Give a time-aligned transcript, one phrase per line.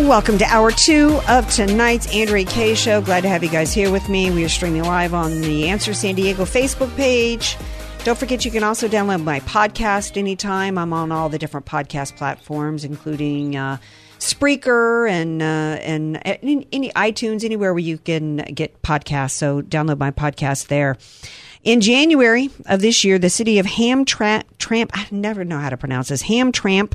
[0.00, 3.00] Welcome to hour two of tonight's Andrea Kaye Show.
[3.00, 4.30] Glad to have you guys here with me.
[4.30, 7.56] We are streaming live on the Answer San Diego Facebook page.
[8.02, 10.78] Don't forget you can also download my podcast anytime.
[10.78, 13.76] I'm on all the different podcast platforms, including uh,
[14.18, 19.32] Spreaker and uh, and any, any iTunes, anywhere where you can get podcasts.
[19.32, 20.96] So download my podcast there.
[21.62, 25.76] In January of this year, the city of Hamtramck, Tramp, I never know how to
[25.76, 26.94] pronounce this, Hamtramck,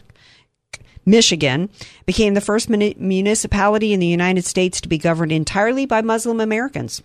[1.05, 1.69] Michigan
[2.05, 6.39] became the first muni- municipality in the United States to be governed entirely by Muslim
[6.39, 7.03] Americans.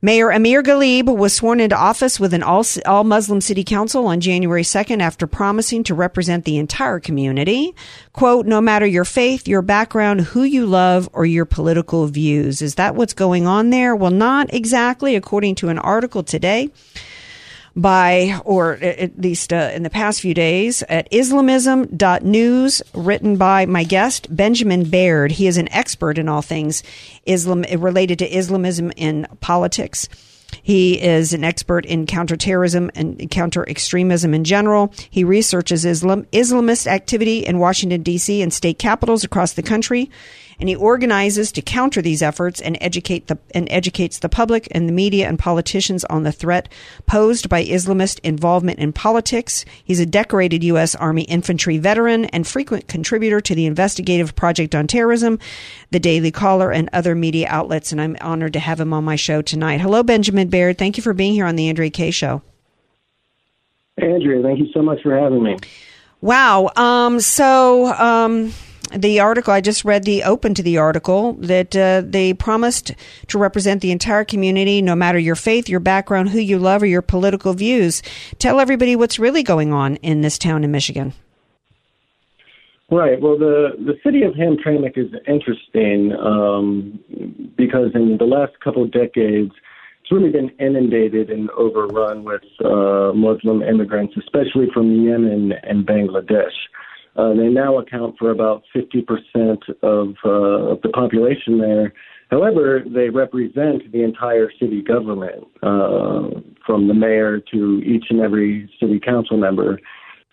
[0.00, 4.20] Mayor Amir Ghalib was sworn into office with an all, all Muslim city council on
[4.20, 7.74] January 2nd after promising to represent the entire community.
[8.12, 12.62] Quote, no matter your faith, your background, who you love, or your political views.
[12.62, 13.96] Is that what's going on there?
[13.96, 16.70] Well, not exactly, according to an article today
[17.80, 23.84] by, or at least uh, in the past few days, at Islamism.news, written by my
[23.84, 25.32] guest, Benjamin Baird.
[25.32, 26.82] He is an expert in all things
[27.24, 30.08] Islam related to Islamism in politics.
[30.62, 34.92] He is an expert in counterterrorism and counter extremism in general.
[35.10, 38.42] He researches Islam, Islamist activity in Washington, D.C.
[38.42, 40.10] and state capitals across the country
[40.58, 44.88] and he organizes to counter these efforts and educate the and educates the public and
[44.88, 46.68] the media and politicians on the threat
[47.06, 49.64] posed by Islamist involvement in politics.
[49.84, 50.94] He's a decorated U.S.
[50.94, 55.38] Army infantry veteran and frequent contributor to the investigative project on terrorism,
[55.90, 57.92] the Daily Caller, and other media outlets.
[57.92, 59.80] And I'm honored to have him on my show tonight.
[59.80, 60.78] Hello, Benjamin Baird.
[60.78, 62.42] Thank you for being here on the Andrea Kaye Show.
[63.96, 65.56] Andrea, thank you so much for having me.
[66.20, 66.70] Wow.
[66.76, 68.52] Um, so, um,
[68.96, 72.92] the article I just read the open to the article that uh, they promised
[73.28, 76.86] to represent the entire community, no matter your faith, your background, who you love, or
[76.86, 78.02] your political views.
[78.38, 81.12] Tell everybody what's really going on in this town in Michigan.
[82.90, 83.20] Right.
[83.20, 86.98] Well, the the city of Hamtramck is interesting um,
[87.56, 89.52] because in the last couple of decades,
[90.00, 96.56] it's really been inundated and overrun with uh, Muslim immigrants, especially from Yemen and Bangladesh.
[97.16, 101.92] Uh, they now account for about 50% of, uh, of the population there.
[102.30, 108.70] However, they represent the entire city government, uh, from the mayor to each and every
[108.78, 109.80] city council member.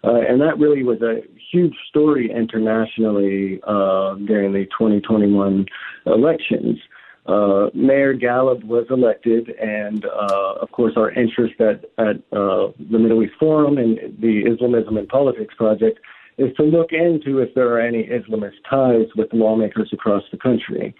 [0.03, 1.21] Uh, and that really was a
[1.51, 5.65] huge story internationally uh, during the 2021
[6.05, 6.77] elections.
[7.25, 12.99] Uh, Mayor Ghalib was elected, and uh, of course, our interest at, at uh, the
[12.99, 15.99] Middle East Forum and the Islamism and Politics Project
[16.37, 20.93] is to look into if there are any Islamist ties with lawmakers across the country.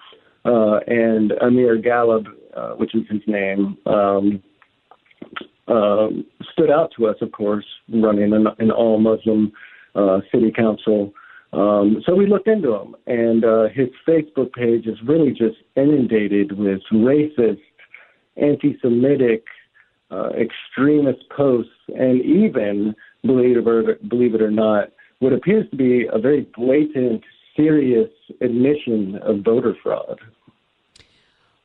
[0.46, 4.44] Uh, and Amir Ghalib, uh, which is his name, um,
[5.68, 6.08] uh,
[6.54, 9.52] stood out to us, of course, running an, an all Muslim
[9.96, 11.14] uh, city council.
[11.54, 16.58] Um, so we looked into him, and uh, his Facebook page is really just inundated
[16.58, 17.62] with racist,
[18.38, 19.44] anti Semitic,
[20.12, 22.94] uh, extremist posts, and even,
[23.24, 27.24] believe it, or, believe it or not, what appears to be a very blatant,
[27.56, 28.10] serious
[28.42, 30.20] admission of voter fraud.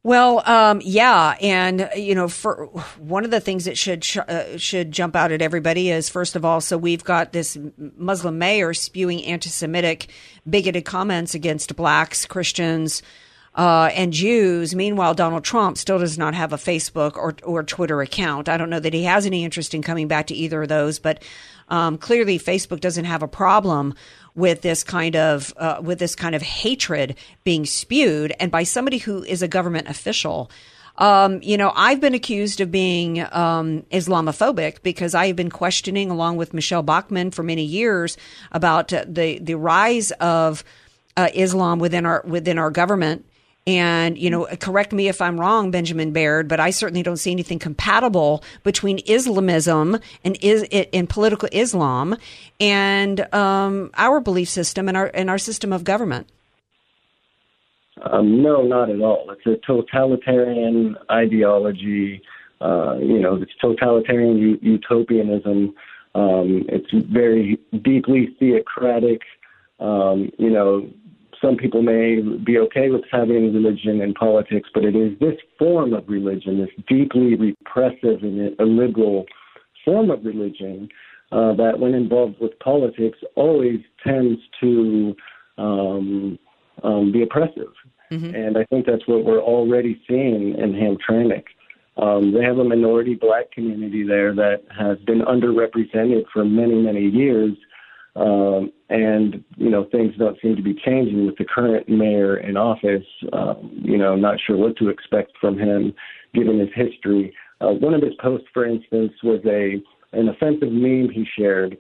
[0.03, 2.67] Well, um, yeah, and you know, for
[2.99, 6.45] one of the things that should uh, should jump out at everybody is first of
[6.45, 7.59] all, so we've got this
[7.99, 10.09] Muslim mayor spewing anti-Semitic,
[10.49, 13.03] bigoted comments against blacks, Christians,
[13.55, 14.75] uh, and Jews.
[14.75, 18.49] Meanwhile, Donald Trump still does not have a Facebook or or Twitter account.
[18.49, 20.99] I don't know that he has any interest in coming back to either of those,
[20.99, 21.23] but
[21.69, 23.95] um, clearly, Facebook doesn't have a problem
[24.35, 28.99] with this kind of uh, with this kind of hatred being spewed, and by somebody
[28.99, 30.51] who is a government official.
[30.99, 36.11] Um, you know, I've been accused of being um, Islamophobic because I have been questioning,
[36.11, 38.17] along with Michele Bachmann, for many years
[38.53, 40.63] about uh, the the rise of
[41.17, 43.25] uh, Islam within our within our government
[43.71, 47.31] And, you know, correct me if I'm wrong, Benjamin Baird, but I certainly don't see
[47.31, 52.17] anything compatible between Islamism and is in political Islam
[52.59, 56.27] and um, our belief system and our and our system of government.
[58.03, 59.31] Um, no, not at all.
[59.31, 62.23] It's a totalitarian ideology.
[62.61, 65.73] Uh, you know, it's totalitarian u- utopianism.
[66.17, 69.21] Um, it's very deeply theocratic.
[69.79, 70.91] Um, you know,
[71.41, 75.95] some people may be okay with having religion in politics, but it is this form
[75.95, 79.25] of religion, this deeply repressive and illiberal
[79.85, 80.89] form of religion,
[81.33, 85.15] uh, that when involved with politics always tends to
[85.59, 86.39] um,
[86.83, 87.73] um, be oppressive.
[88.11, 88.35] Mm-hmm.
[88.35, 91.45] And I think that's what we're already seeing in Hamtramck.
[91.97, 97.07] Um, they have a minority black community there that has been underrepresented for many, many
[97.07, 97.53] years.
[98.21, 102.57] Um, and, you know, things don't seem to be changing with the current mayor in
[102.57, 103.07] office.
[103.33, 105.95] Um, you know, not sure what to expect from him
[106.35, 107.33] given his history.
[107.63, 109.83] Uh, one of his posts, for instance, was a
[110.13, 111.79] an offensive meme he shared,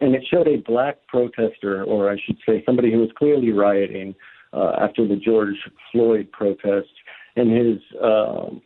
[0.00, 4.14] and it showed a black protester, or I should say, somebody who was clearly rioting
[4.52, 5.56] uh, after the George
[5.90, 6.88] Floyd protest,
[7.36, 8.62] and his um,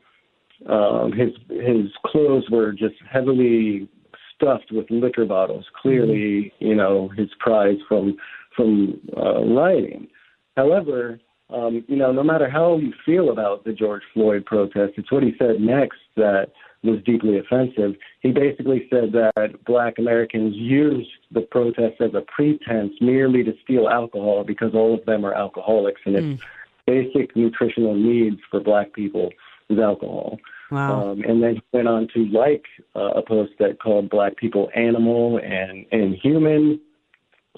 [0.71, 3.89] um, his his clothes were just heavily
[4.35, 5.65] stuffed with liquor bottles.
[5.81, 6.67] Clearly, mm-hmm.
[6.67, 8.17] you know, his prize from
[8.57, 10.09] from uh, rioting.
[10.57, 11.19] However,
[11.51, 15.23] um, you know, no matter how you feel about the George Floyd protest, it's what
[15.23, 16.53] he said next that
[16.83, 17.95] was deeply offensive.
[18.21, 23.89] He basically said that black Americans used the protest as a pretense merely to steal
[23.89, 26.35] alcohol because all of them are alcoholics and mm.
[26.35, 26.43] it's
[26.87, 29.31] basic nutritional needs for black people
[29.71, 30.39] is alcohol.
[30.71, 31.13] Wow.
[31.13, 32.65] Um, and then he went on to like
[32.97, 36.81] uh, a post that called black people animal and, and human,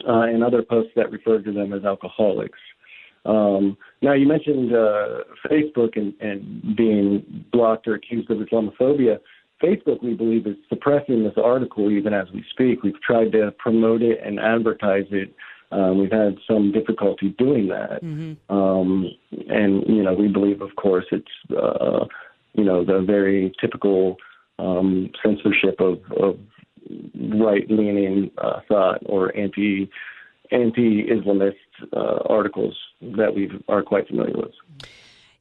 [0.07, 2.59] uh, and other posts that referred to them as alcoholics.
[3.25, 5.21] Um, now, you mentioned uh,
[5.51, 9.19] Facebook and, and being blocked or accused of Islamophobia.
[9.63, 12.83] Facebook, we believe, is suppressing this article even as we speak.
[12.83, 15.35] We've tried to promote it and advertise it.
[15.73, 18.03] Um, we've had some difficulty doing that.
[18.05, 18.55] Mm-hmm.
[18.55, 19.11] Um,
[19.49, 22.05] and, you know, we believe, of course, it's, uh,
[22.57, 24.17] you know, the very typical
[24.59, 26.39] um, censorship of, of
[27.15, 29.91] right leaning uh, thought or anti
[30.53, 31.55] anti-Islamist
[31.93, 34.53] uh, articles that we are quite familiar with.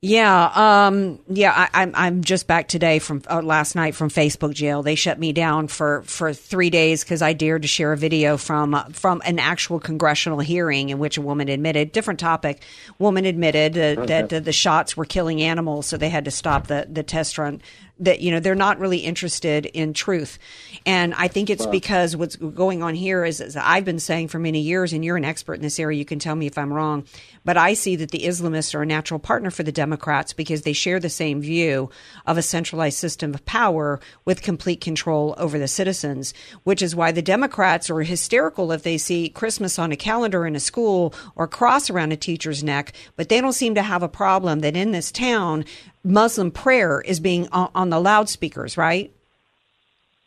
[0.02, 0.52] Yeah,
[0.88, 1.52] um, yeah.
[1.52, 4.84] I, am I'm, I'm just back today from uh, last night from Facebook jail.
[4.84, 8.38] They shut me down for, for three days because I dared to share a video
[8.38, 12.62] from uh, from an actual congressional hearing in which a woman admitted different topic.
[13.00, 14.22] Woman admitted uh, okay.
[14.22, 17.62] that the shots were killing animals, so they had to stop the the test run
[18.00, 20.38] that you know they're not really interested in truth.
[20.86, 24.40] And i think it's because what's going on here is, as i've been saying for
[24.40, 26.72] many years and you're an expert in this area you can tell me if i'm
[26.72, 27.06] wrong
[27.44, 30.74] but i see that the islamists are a natural partner for the democrats because they
[30.74, 31.90] share the same view
[32.26, 36.34] of a centralized system of power with complete control over the citizens
[36.64, 40.56] which is why the democrats are hysterical if they see christmas on a calendar in
[40.56, 44.10] a school or cross around a teacher's neck but they don't seem to have a
[44.10, 45.66] problem that in this town
[46.06, 49.12] Muslim prayer is being on, on the loudspeakers, right?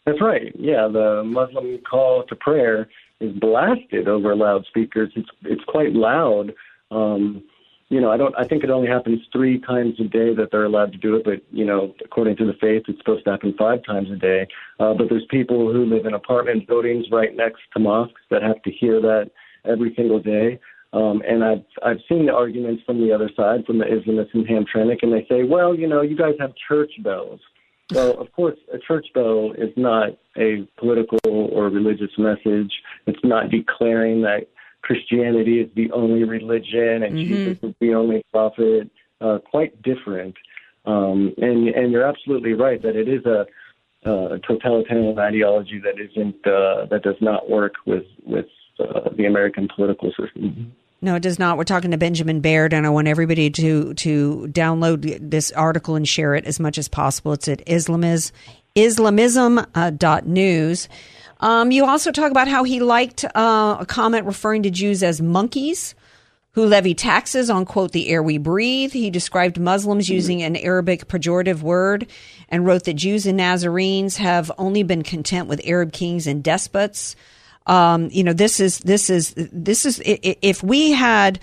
[0.05, 0.53] That's right.
[0.59, 2.89] Yeah, the Muslim call to prayer
[3.21, 5.13] is blasted over loudspeakers.
[5.17, 6.55] It's it's quite loud.
[6.91, 7.43] Um,
[7.91, 8.35] you know, I don't.
[8.39, 11.25] I think it only happens three times a day that they're allowed to do it.
[11.25, 14.47] But you know, according to the faith, it's supposed to happen five times a day.
[14.79, 18.63] Uh, but there's people who live in apartment buildings right next to mosques that have
[18.63, 19.31] to hear that
[19.65, 20.59] every single day.
[20.93, 24.45] Um, and I've I've seen the arguments from the other side, from the Islamists in
[24.45, 27.41] Hamtramck, and they say, well, you know, you guys have church bells.
[27.93, 32.73] Well, of course, a church bell is not a political or religious message.
[33.07, 34.49] It's not declaring that
[34.83, 37.35] Christianity is the only religion and mm-hmm.
[37.35, 38.91] Jesus is the only prophet.
[39.21, 40.37] Uh, quite different.
[40.87, 43.47] Um, and and you're absolutely right that it is a,
[44.09, 48.47] a totalitarian ideology that isn't uh, that does not work with with
[48.81, 50.75] uh, the American political system.
[51.01, 51.57] No, it does not.
[51.57, 56.09] We're talking to Benjamin Baird, and I want everybody to to download this article and
[56.09, 57.33] share it as much as possible.
[57.33, 58.33] It's at Islamiz,
[58.75, 60.89] Islamism uh, dot news.
[61.41, 65.23] Um, you also talk about how he liked uh, a comment referring to Jews as
[65.23, 65.95] monkeys
[66.53, 68.91] who levy taxes on, quote, the air we breathe.
[68.91, 72.09] He described Muslims using an Arabic pejorative word
[72.49, 77.15] and wrote that Jews and Nazarenes have only been content with Arab kings and despots.
[77.69, 81.39] Um, you know, this is this is this is if we had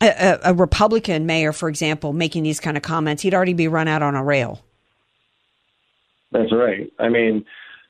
[0.00, 3.88] a, a, Republican mayor, for example, making these kind of comments, he'd already be run
[3.88, 4.62] out on a rail.
[6.30, 6.92] That's right.
[6.98, 7.44] I mean,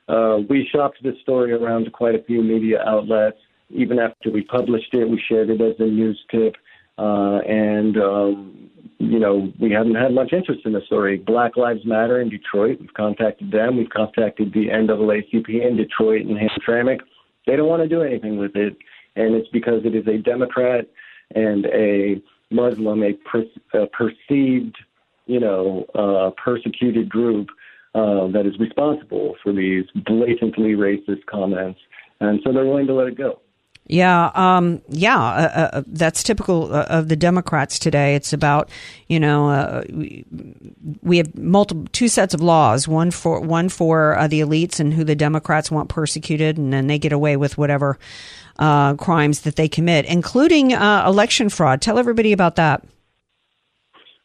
[0.07, 3.37] uh, we shopped this story around to quite a few media outlets.
[3.69, 6.55] Even after we published it, we shared it as a news tip,
[6.97, 11.17] uh, and um, you know, we haven't had much interest in the story.
[11.17, 13.77] Black Lives Matter in Detroit, we've contacted them.
[13.77, 16.99] We've contacted the NAACP in Detroit and Hamtramck.
[17.47, 18.77] They don't want to do anything with it,
[19.15, 20.87] and it's because it is a Democrat
[21.35, 22.21] and a
[22.51, 23.43] Muslim, a, per,
[23.73, 24.77] a perceived,
[25.25, 27.47] you know, uh, persecuted group
[27.95, 31.79] uh, that is responsible for these blatantly racist comments,
[32.19, 33.39] and so they're willing to let it go.
[33.87, 38.15] Yeah, um, yeah, uh, uh, that's typical uh, of the Democrats today.
[38.15, 38.69] It's about
[39.07, 39.83] you know uh,
[41.01, 44.93] we, have multiple two sets of laws one for one for uh, the elites and
[44.93, 47.97] who the Democrats want persecuted, and then they get away with whatever
[48.59, 51.81] uh, crimes that they commit, including election fraud.
[51.81, 52.85] Tell everybody about that.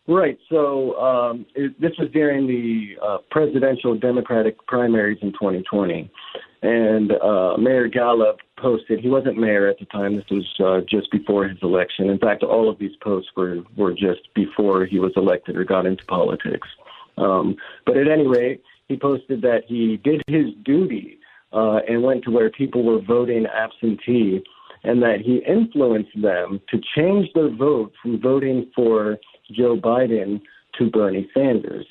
[0.07, 0.39] Right.
[0.49, 6.09] So um, it, this was during the presidential Democratic primaries in 2020
[6.67, 8.99] and uh, Mayor Ghalib posted.
[8.99, 10.17] He wasn't mayor at the time.
[10.17, 12.11] This was uh, just before his election.
[12.11, 15.87] In fact, all of these posts were were just before he was elected or got
[15.87, 16.67] into politics.
[17.19, 17.57] Um,
[17.87, 21.19] but at any rate, he posted that he did his duty
[21.53, 24.43] uh, and went to where people were voting absentee,
[24.83, 29.19] and that he influenced them to change their vote from voting for
[29.53, 30.41] Joe Biden
[30.79, 31.87] to Bernie Sanders.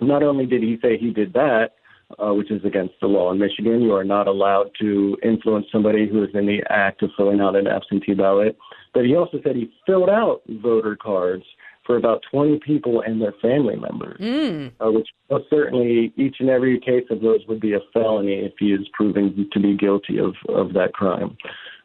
[0.00, 1.72] Not only did he say he did that,
[2.18, 3.80] uh, which is against the law in Michigan.
[3.80, 7.56] You are not allowed to influence somebody who is in the act of filling out
[7.56, 8.56] an absentee ballot.
[8.92, 11.44] But he also said he filled out voter cards
[11.86, 14.70] for about 20 people and their family members, mm.
[14.80, 18.52] uh, which most certainly each and every case of those would be a felony if
[18.58, 21.36] he is proven to be guilty of, of that crime.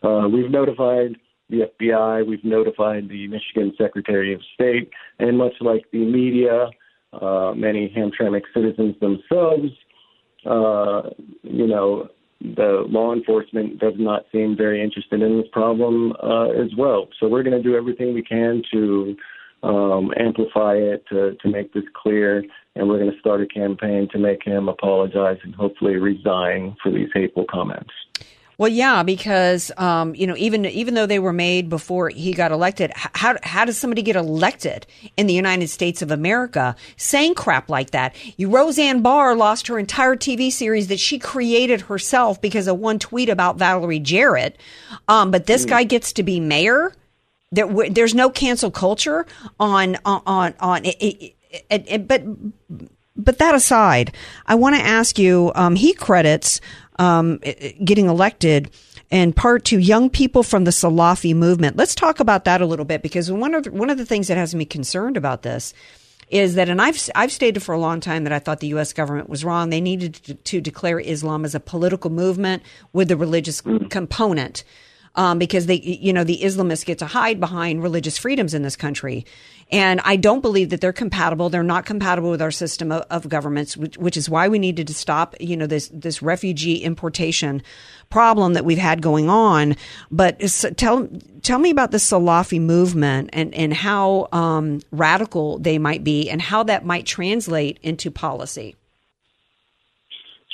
[0.03, 1.15] Uh, we've notified
[1.49, 4.89] the FBI, we've notified the Michigan Secretary of State,
[5.19, 6.69] and much like the media,
[7.13, 9.71] uh, many Hamtramck citizens themselves
[10.45, 11.09] uh,
[11.43, 12.09] you know,
[12.41, 17.07] the law enforcement does not seem very interested in this problem uh, as well.
[17.19, 19.15] So we're going to do everything we can to
[19.63, 22.43] um, amplify it, to, to make this clear,
[22.75, 26.91] and we're going to start a campaign to make him apologize and hopefully resign for
[26.91, 27.91] these hateful comments.
[28.57, 32.51] Well, yeah, because um, you know, even even though they were made before he got
[32.51, 37.69] elected, how how does somebody get elected in the United States of America saying crap
[37.69, 38.15] like that?
[38.37, 42.99] You Roseanne Barr lost her entire TV series that she created herself because of one
[42.99, 44.57] tweet about Valerie Jarrett.
[45.07, 45.69] Um, but this mm.
[45.69, 46.93] guy gets to be mayor.
[47.51, 49.25] There, there's no cancel culture
[49.59, 51.35] on on on, on it, it,
[51.87, 52.23] it, but
[53.17, 54.13] but that aside,
[54.45, 55.51] I want to ask you.
[55.55, 56.59] Um, he credits
[56.99, 57.39] um,
[57.83, 58.71] getting elected
[59.11, 61.77] and part two, young people from the Salafi movement.
[61.77, 64.27] Let's talk about that a little bit because one of the, one of the things
[64.27, 65.73] that has me concerned about this
[66.29, 68.93] is that, and I've I've stated for a long time that I thought the U.S.
[68.93, 69.69] government was wrong.
[69.69, 73.89] They needed to, to declare Islam as a political movement with a religious mm.
[73.91, 74.63] component.
[75.17, 78.75] Um, because they, you know, the Islamists get to hide behind religious freedoms in this
[78.75, 79.25] country.
[79.71, 81.49] And I don't believe that they're compatible.
[81.49, 84.87] They're not compatible with our system of, of governments, which, which, is why we needed
[84.87, 87.63] to stop, you know, this, this refugee importation
[88.09, 89.75] problem that we've had going on.
[90.11, 90.39] But
[90.77, 91.09] tell,
[91.41, 96.41] tell me about the Salafi movement and, and how um, radical they might be and
[96.41, 98.75] how that might translate into policy.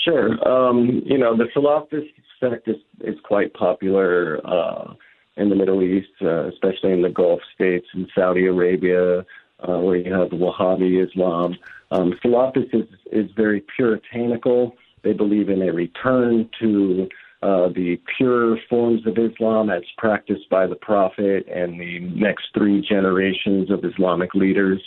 [0.05, 0.47] Sure.
[0.47, 4.39] Um, you know, the Salafist sect is, is quite popular.
[4.45, 4.93] Uh,
[5.37, 9.95] in the Middle East, uh, especially in the Gulf states and Saudi Arabia, uh, where
[9.95, 11.55] you have Wahhabi Islam.
[11.91, 14.75] Um, is, is very puritanical.
[15.03, 17.07] They believe in a return to
[17.43, 22.81] uh, the pure forms of Islam as practiced by the Prophet and the next three
[22.81, 24.81] generations of Islamic leaders.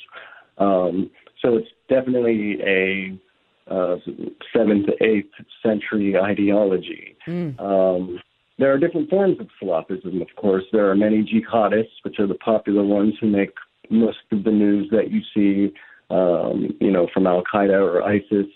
[0.58, 1.10] Um,
[1.42, 3.18] so it's definitely a
[3.70, 3.96] uh,
[4.54, 7.16] seventh, eighth century ideology.
[7.26, 7.58] Mm.
[7.60, 8.20] Um,
[8.58, 10.64] there are different forms of Salafism, of course.
[10.72, 13.50] There are many jihadists, which are the popular ones who make
[13.90, 15.74] most of the news that you see,
[16.10, 18.46] um, you know, from Al Qaeda or ISIS.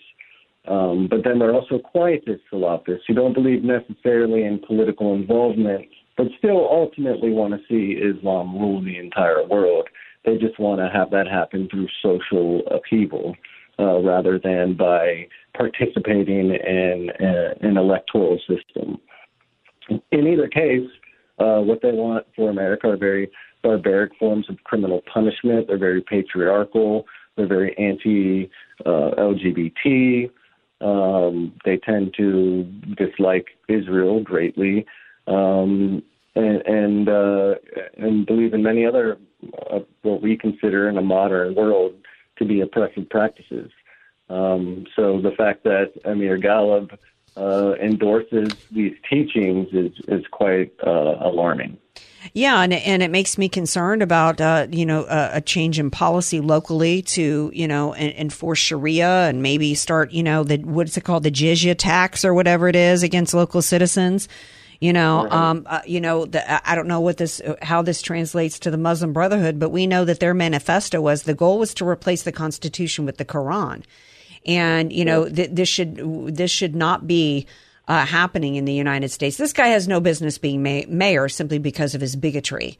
[0.67, 5.87] Um, but then there are also quietist Salafists who don't believe necessarily in political involvement,
[6.15, 9.87] but still ultimately want to see Islam rule the entire world.
[10.25, 13.35] They just want to have that happen through social upheaval
[13.79, 18.99] uh, rather than by participating in uh, an electoral system
[19.89, 20.87] in either case,
[21.39, 23.31] uh, what they want for America are very
[23.63, 25.67] barbaric forms of criminal punishment.
[25.67, 27.05] They're very patriarchal.
[27.35, 28.49] They're very anti
[28.85, 30.29] uh, LGBT.
[30.81, 32.63] Um, they tend to
[32.97, 34.85] dislike Israel greatly,
[35.27, 36.01] um,
[36.35, 37.55] and and, uh,
[37.97, 39.17] and believe in many other
[39.71, 41.93] uh, what we consider in a modern world
[42.39, 43.71] to be oppressive practices.
[44.29, 46.97] Um, so the fact that Amir Ghalib
[47.35, 51.77] uh, endorses these teachings is is quite uh, alarming.
[52.33, 55.89] Yeah, and and it makes me concerned about uh, you know a, a, change in
[55.89, 61.01] policy locally to you know enforce Sharia and maybe start you know the what's it
[61.01, 64.27] called the jizya tax or whatever it is against local citizens.
[64.79, 65.33] You know, right.
[65.33, 68.77] um, uh, you know, the, I don't know what this, how this translates to the
[68.77, 72.31] Muslim Brotherhood, but we know that their manifesto was the goal was to replace the
[72.31, 73.83] Constitution with the Quran,
[74.45, 75.97] and you know, th- this should
[76.33, 77.45] this should not be
[77.89, 79.35] uh, happening in the United States.
[79.35, 82.77] This guy has no business being may- mayor simply because of his bigotry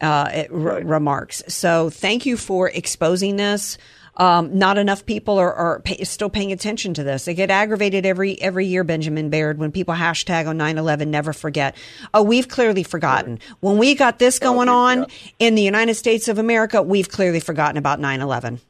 [0.00, 0.84] uh, right.
[0.84, 1.42] remarks.
[1.48, 3.78] So thank you for exposing this.
[4.18, 7.26] Um, not enough people are, are pay, still paying attention to this.
[7.26, 11.76] They get aggravated every every year, Benjamin Baird, when people hashtag on 9-11, never forget.
[12.14, 13.38] Oh, we've clearly forgotten.
[13.60, 15.06] When we got this going on
[15.38, 18.60] in the United States of America, we've clearly forgotten about 9-11.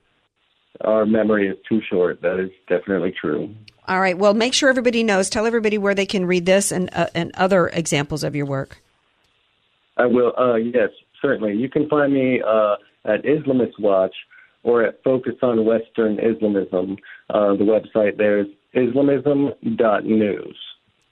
[0.82, 2.20] Our memory is too short.
[2.22, 3.54] That is definitely true.
[3.88, 4.18] All right.
[4.18, 5.30] Well, make sure everybody knows.
[5.30, 8.82] Tell everybody where they can read this and uh, and other examples of your work.
[9.96, 10.32] I will.
[10.36, 10.90] Uh, yes,
[11.22, 11.54] certainly.
[11.54, 14.14] You can find me uh, at Islamist Watch
[14.66, 16.98] or at Focus on Western Islamism.
[17.30, 20.56] Uh, the website there is islamism.news.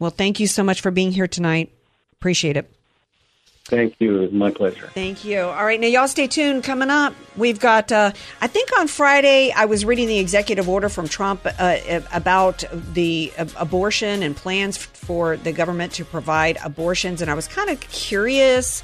[0.00, 1.70] Well, thank you so much for being here tonight.
[2.14, 2.70] Appreciate it.
[3.66, 4.18] Thank you.
[4.18, 4.88] It was my pleasure.
[4.88, 5.40] Thank you.
[5.40, 6.64] All right, now y'all stay tuned.
[6.64, 7.90] Coming up, we've got.
[7.90, 8.10] Uh,
[8.42, 13.32] I think on Friday I was reading the executive order from Trump uh, about the
[13.38, 17.80] uh, abortion and plans for the government to provide abortions, and I was kind of
[17.80, 18.82] curious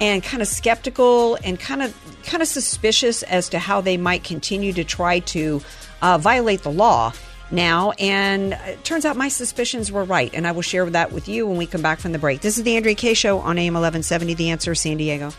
[0.00, 4.24] and kind of skeptical and kind of kind of suspicious as to how they might
[4.24, 5.62] continue to try to
[6.02, 7.12] uh, violate the law
[7.50, 7.92] now.
[7.92, 10.30] And it turns out my suspicions were right.
[10.34, 12.40] And I will share that with you when we come back from the break.
[12.40, 15.32] This is the Andrea Kaye Show on AM 1170, The Answer, San Diego.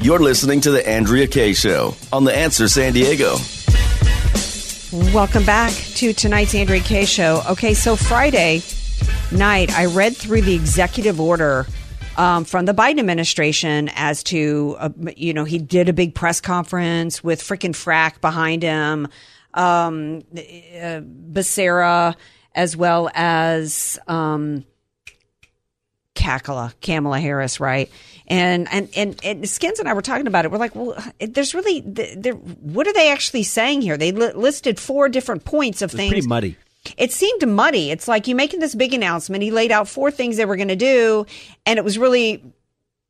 [0.00, 3.36] You're listening to The Andrea Kaye Show on The Answer San Diego.
[4.94, 7.42] Welcome back to tonight's Andrea Kaye Show.
[7.48, 8.62] Okay, so Friday
[9.32, 11.66] night, I read through the executive order
[12.16, 16.40] um, from the Biden administration as to, uh, you know, he did a big press
[16.40, 19.08] conference with freaking frack behind him,
[19.54, 22.14] um, uh, Becerra,
[22.54, 24.64] as well as um,
[26.14, 27.90] Kamala Harris, right?
[28.26, 30.50] And, and and and Skins and I were talking about it.
[30.50, 32.32] We're like, well, there's really, there.
[32.32, 33.98] What are they actually saying here?
[33.98, 36.10] They li- listed four different points of things.
[36.10, 36.56] Pretty muddy
[36.96, 37.90] it seemed muddy.
[37.90, 39.42] It's like you making this big announcement.
[39.42, 41.26] He laid out four things they were going to do,
[41.66, 42.42] and it was really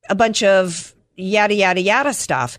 [0.09, 2.59] a bunch of yada, yada, yada stuff.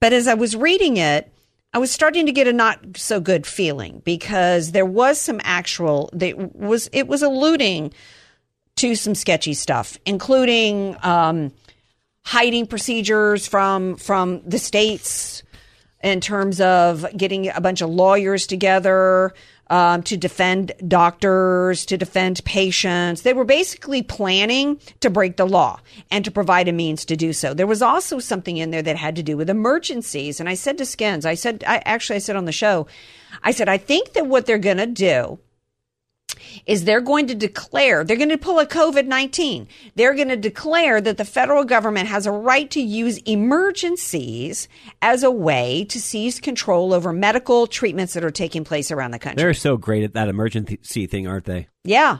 [0.00, 1.32] But as I was reading it,
[1.72, 6.10] I was starting to get a not so good feeling because there was some actual,
[6.12, 7.92] that was, it was alluding
[8.80, 11.52] to some sketchy stuff, including, um,
[12.24, 15.42] hiding procedures from, from the states
[16.02, 19.34] in terms of getting a bunch of lawyers together,
[19.68, 23.22] um, to defend doctors, to defend patients.
[23.22, 27.32] They were basically planning to break the law and to provide a means to do
[27.32, 27.54] so.
[27.54, 30.40] There was also something in there that had to do with emergencies.
[30.40, 32.86] And I said to Skins, I said, I actually, I said on the show,
[33.44, 35.38] I said, I think that what they're going to do
[36.66, 39.68] is they're going to declare, they're going to pull a COVID 19.
[39.94, 44.68] They're going to declare that the federal government has a right to use emergencies
[45.02, 49.18] as a way to seize control over medical treatments that are taking place around the
[49.18, 49.42] country.
[49.42, 51.68] They're so great at that emergency thing, aren't they?
[51.84, 52.18] Yeah.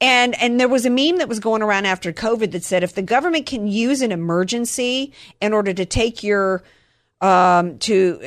[0.00, 2.94] And and there was a meme that was going around after COVID that said if
[2.94, 6.62] the government can use an emergency in order to take your
[7.20, 8.20] um, to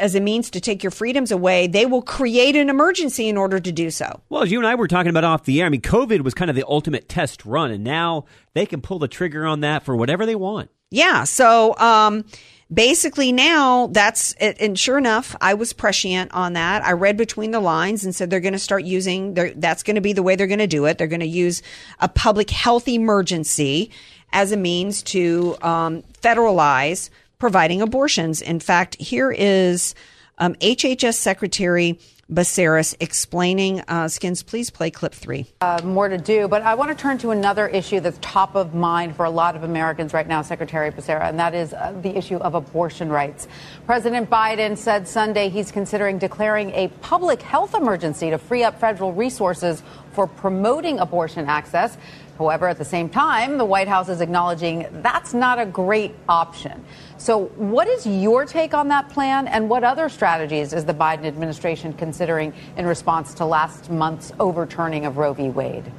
[0.00, 3.58] as a means to take your freedoms away, they will create an emergency in order
[3.58, 4.20] to do so.
[4.28, 6.34] Well, as you and I were talking about off the air, I mean, COVID was
[6.34, 9.82] kind of the ultimate test run, and now they can pull the trigger on that
[9.82, 10.70] for whatever they want.
[10.90, 11.24] Yeah.
[11.24, 12.24] So um,
[12.72, 16.84] basically, now that's and sure enough, I was prescient on that.
[16.84, 19.34] I read between the lines and said they're going to start using.
[19.34, 20.96] That's going to be the way they're going to do it.
[20.96, 21.62] They're going to use
[21.98, 23.90] a public health emergency
[24.32, 28.40] as a means to um, federalize providing abortions.
[28.40, 29.94] In fact, here is
[30.38, 31.98] um, HHS Secretary
[32.30, 34.42] Becerra explaining uh, skins.
[34.42, 35.46] Please play clip three.
[35.62, 38.74] Uh, more to do, but I want to turn to another issue that's top of
[38.74, 42.14] mind for a lot of Americans right now, Secretary Becerra, and that is uh, the
[42.14, 43.48] issue of abortion rights.
[43.86, 49.14] President Biden said Sunday he's considering declaring a public health emergency to free up federal
[49.14, 51.96] resources for promoting abortion access.
[52.38, 56.84] However, at the same time, the White House is acknowledging that's not a great option.
[57.16, 61.24] So, what is your take on that plan, and what other strategies is the Biden
[61.24, 65.48] administration considering in response to last month's overturning of Roe v.
[65.48, 65.90] Wade?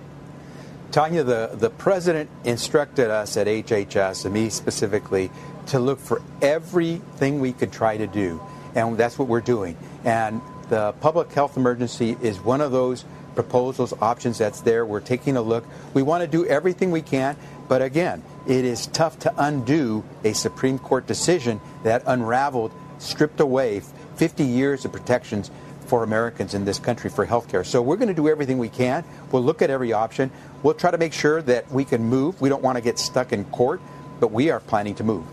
[0.92, 5.30] Tanya, the, the president instructed us at HHS, and me specifically,
[5.68, 8.42] to look for everything we could try to do.
[8.76, 9.78] And that's what we're doing.
[10.06, 13.04] And the public health emergency is one of those
[13.44, 14.86] proposals, options that's there.
[14.86, 15.64] We're taking a look.
[15.94, 17.38] We want to do everything we can,
[17.70, 23.82] but again, it is tough to undo a Supreme Court decision that unraveled, stripped away
[24.18, 25.52] 50 years of protections
[25.88, 27.64] for Americans in this country for health care.
[27.64, 29.06] So we're going to do everything we can.
[29.32, 30.32] We'll look at every option.
[30.62, 32.42] We'll try to make sure that we can move.
[32.42, 33.80] We don't want to get stuck in court,
[34.20, 35.26] but we are planning to move.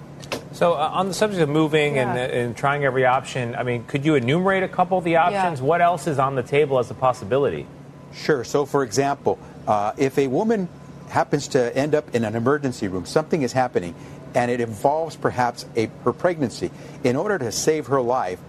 [0.52, 2.14] So, uh, on the subject of moving Yeah.
[2.14, 5.60] and, and trying every option, I mean, could you enumerate a couple of the options?
[5.60, 7.66] What else is on the table as a possibility?
[8.12, 8.44] Sure.
[8.44, 10.68] So, for example, uh, if a woman
[11.08, 13.94] happens to end up in an emergency room, something is happening,
[14.34, 16.70] and it involves perhaps a, her pregnancy,
[17.04, 18.40] in order to save her life,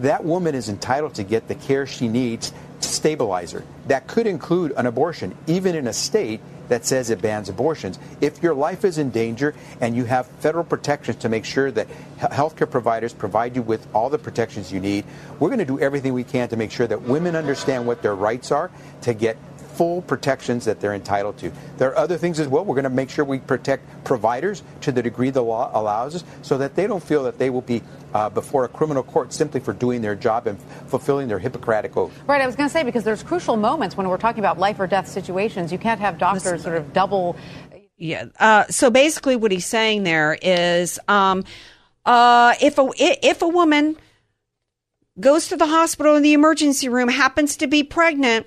[0.00, 3.64] that woman is entitled to get the care she needs to stabilize her.
[3.86, 7.98] That could include an abortion, even in a state that says it bans abortions.
[8.20, 11.88] If your life is in danger and you have federal protections to make sure that
[11.88, 15.04] he- healthcare providers provide you with all the protections you need,
[15.38, 18.14] we're going to do everything we can to make sure that women understand what their
[18.14, 18.70] rights are
[19.02, 19.36] to get
[19.76, 21.52] full protections that they're entitled to.
[21.76, 22.64] There are other things as well.
[22.64, 26.24] We're going to make sure we protect providers to the degree the law allows us
[26.42, 27.82] so that they don't feel that they will be
[28.14, 32.12] uh, before a criminal court simply for doing their job and fulfilling their Hippocratic oath.
[32.26, 34.80] Right, I was going to say because there's crucial moments when we're talking about life
[34.80, 35.70] or death situations.
[35.70, 37.36] You can't have doctors sort of double.
[37.98, 38.26] Yeah.
[38.40, 41.44] Uh, so basically, what he's saying there is, um,
[42.06, 43.96] uh, if a i- if a woman
[45.18, 48.46] goes to the hospital in the emergency room, happens to be pregnant,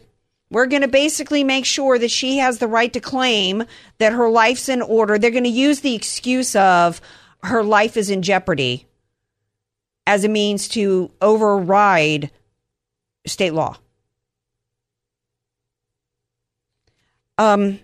[0.51, 3.63] we're going to basically make sure that she has the right to claim
[3.99, 5.17] that her life's in order.
[5.17, 7.01] They're going to use the excuse of
[7.43, 8.85] her life is in jeopardy
[10.07, 12.31] as a means to override
[13.25, 13.77] state law.
[17.37, 17.79] Um,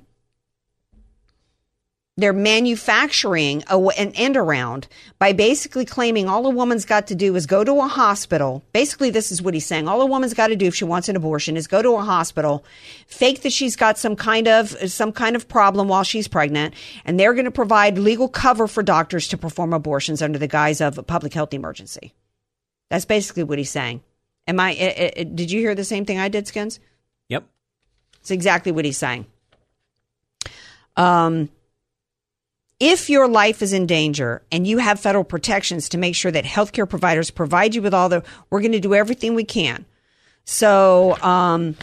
[2.17, 4.88] they're manufacturing a, an end around
[5.19, 8.63] by basically claiming all a woman's got to do is go to a hospital.
[8.71, 9.89] Basically, this is what he's saying.
[9.89, 12.01] All a woman's got to do if she wants an abortion is go to a
[12.01, 12.63] hospital,
[13.08, 16.73] fake that she's got some kind of some kind of problem while she's pregnant,
[17.04, 20.80] and they're going to provide legal cover for doctors to perform abortions under the guise
[20.80, 22.13] of a public health emergency.
[22.89, 24.01] That's basically what he's saying.
[24.47, 24.69] Am I?
[24.71, 26.80] i i did you hear the same thing I did, Skins?
[27.28, 27.43] Yep.
[28.21, 29.25] It's exactly what he's saying.
[30.95, 31.49] Um,
[32.80, 36.44] if your life is in danger and you have federal protections to make sure that
[36.44, 39.86] healthcare providers provide you with all the, we're going to do everything we can.
[40.44, 41.76] So, um,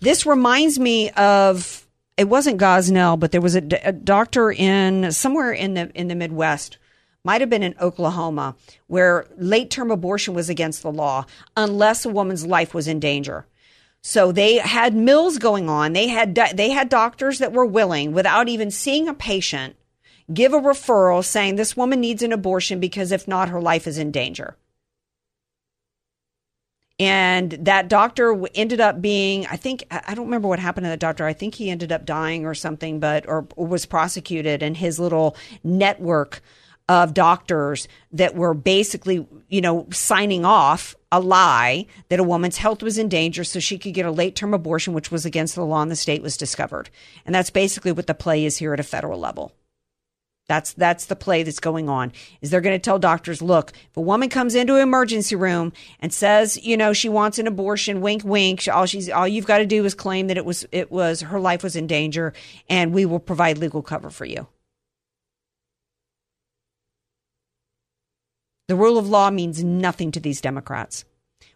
[0.00, 5.74] this reminds me of it wasn't Gosnell, but there was a doctor in somewhere in
[5.74, 6.78] the in the Midwest,
[7.22, 12.08] might have been in Oklahoma, where late term abortion was against the law unless a
[12.08, 13.46] woman's life was in danger.
[14.02, 15.92] So they had mills going on.
[15.92, 19.76] They had they had doctors that were willing, without even seeing a patient,
[20.32, 23.98] give a referral saying this woman needs an abortion because if not, her life is
[23.98, 24.56] in danger.
[26.98, 31.00] And that doctor ended up being, I think, I don't remember what happened to that
[31.00, 31.24] doctor.
[31.24, 34.62] I think he ended up dying or something, but, or, or was prosecuted.
[34.62, 35.34] And his little
[35.64, 36.42] network
[36.90, 42.82] of doctors that were basically, you know, signing off a lie that a woman's health
[42.82, 45.64] was in danger so she could get a late term abortion, which was against the
[45.64, 46.90] law in the state, was discovered.
[47.26, 49.52] And that's basically what the play is here at a federal level.
[50.50, 52.12] That's that's the play that's going on.
[52.40, 55.72] Is they're going to tell doctors, look, if a woman comes into an emergency room
[56.00, 58.66] and says, you know, she wants an abortion, wink, wink.
[58.66, 61.38] All she's all you've got to do is claim that it was it was her
[61.38, 62.32] life was in danger,
[62.68, 64.48] and we will provide legal cover for you.
[68.70, 71.04] The rule of law means nothing to these Democrats.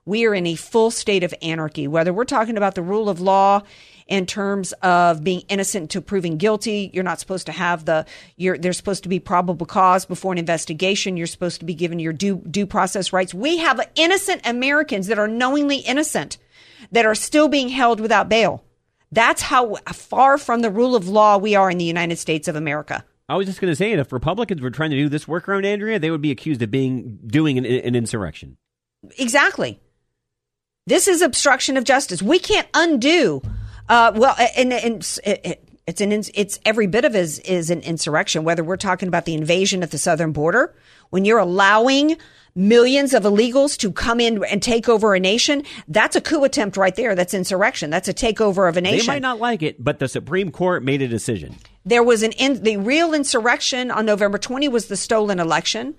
[0.05, 3.21] We are in a full state of anarchy, whether we're talking about the rule of
[3.21, 3.63] law
[4.09, 6.91] in terms of being innocent to proving guilty.
[6.93, 10.39] You're not supposed to have the, you're, there's supposed to be probable cause before an
[10.39, 11.17] investigation.
[11.17, 13.33] You're supposed to be given your due, due process rights.
[13.33, 16.37] We have innocent Americans that are knowingly innocent
[16.91, 18.65] that are still being held without bail.
[19.13, 22.57] That's how far from the rule of law we are in the United States of
[22.57, 23.05] America.
[23.29, 25.99] I was just going to say, if Republicans were trying to do this workaround, Andrea,
[25.99, 28.59] they would be accused of being doing an, an insurrection.
[29.19, 29.81] Exactly.
[30.87, 32.23] This is obstruction of justice.
[32.23, 33.41] We can't undo.
[33.89, 37.81] Uh, well, and, and it, it, it's an it's every bit of is is an
[37.81, 38.45] insurrection.
[38.45, 40.75] Whether we're talking about the invasion at the southern border,
[41.11, 42.17] when you're allowing
[42.55, 46.77] millions of illegals to come in and take over a nation, that's a coup attempt
[46.77, 47.15] right there.
[47.15, 47.91] That's insurrection.
[47.91, 49.07] That's a takeover of a nation.
[49.07, 51.57] They might not like it, but the Supreme Court made a decision.
[51.85, 55.95] There was an in, the real insurrection on November 20 was the stolen election,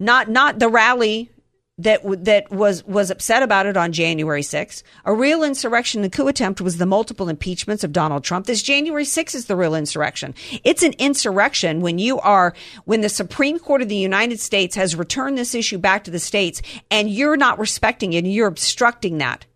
[0.00, 1.30] not not the rally
[1.78, 4.82] that that was was upset about it on January 6th.
[5.04, 8.46] A real insurrection, the coup attempt was the multiple impeachments of Donald Trump.
[8.46, 10.34] This January 6th is the real insurrection.
[10.64, 14.96] It's an insurrection when you are when the Supreme Court of the United States has
[14.96, 19.18] returned this issue back to the states and you're not respecting it and you're obstructing
[19.18, 19.46] that.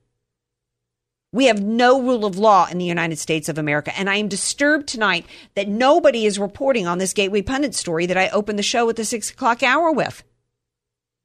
[1.32, 3.96] We have no rule of law in the United States of America.
[3.98, 8.18] And I am disturbed tonight that nobody is reporting on this Gateway Pundit story that
[8.18, 10.22] I opened the show at the six o'clock hour with.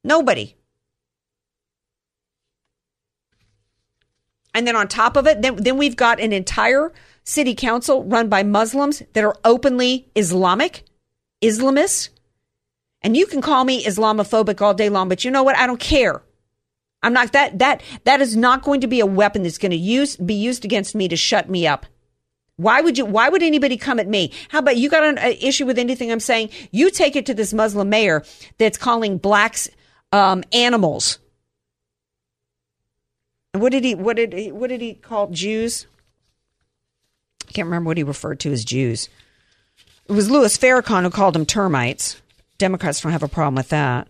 [0.06, 0.56] Nobody.
[4.54, 6.94] And then on top of it, then, then we've got an entire
[7.26, 10.86] city council run by Muslims that are openly Islamic,
[11.44, 12.10] Islamists.
[13.02, 15.58] And you can call me Islamophobic all day long, but you know what?
[15.58, 16.24] I don't care.
[17.04, 19.78] I'm not that that that is not going to be a weapon that's going to
[19.78, 21.86] use be used against me to shut me up.
[22.58, 23.06] Why would you?
[23.06, 24.34] Why would anybody come at me?
[24.50, 26.50] How about you got an issue with anything I'm saying?
[26.72, 28.24] You take it to this Muslim mayor
[28.58, 29.70] that's calling blacks
[30.12, 31.20] um, animals.
[33.54, 33.94] And what did he?
[33.94, 34.52] What did he?
[34.52, 35.86] What did he call Jews?
[37.48, 39.08] I can't remember what he referred to as Jews.
[40.10, 42.22] It was Louis Farrakhan who called them termites.
[42.58, 44.08] Democrats don't have a problem with that.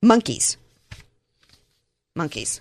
[0.00, 0.56] Monkeys.
[2.14, 2.60] Monkeys.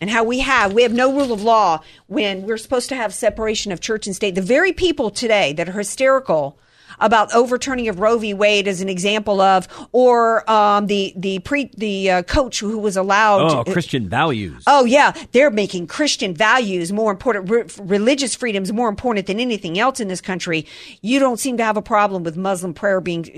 [0.00, 3.14] And how we have, we have no rule of law when we're supposed to have
[3.14, 4.34] separation of church and state.
[4.34, 6.58] The very people today that are hysterical
[6.98, 8.34] about overturning of Roe v.
[8.34, 12.96] Wade as an example of, or um, the the pre the uh, coach who was
[12.96, 13.52] allowed.
[13.52, 14.62] Oh, Christian values.
[14.66, 19.78] Oh yeah, they're making Christian values more important, re- religious freedoms more important than anything
[19.78, 20.66] else in this country.
[21.00, 23.30] You don't seem to have a problem with Muslim prayer being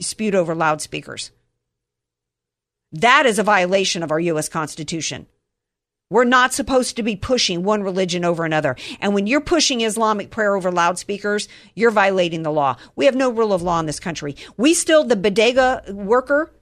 [0.00, 1.30] spewed over loudspeakers.
[2.92, 4.48] That is a violation of our U.S.
[4.48, 5.26] Constitution.
[6.10, 8.74] We're not supposed to be pushing one religion over another.
[9.00, 12.76] And when you're pushing Islamic prayer over loudspeakers, you're violating the law.
[12.96, 14.34] We have no rule of law in this country.
[14.56, 16.52] We still, the bodega worker